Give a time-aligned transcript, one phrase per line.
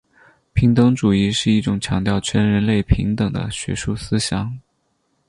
[0.53, 4.57] 平等主义是一种强调全人类平等的学术思想。